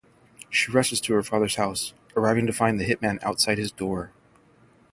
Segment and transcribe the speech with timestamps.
[0.49, 4.09] She rushes to her father's house, arriving to find the hitman outside his door.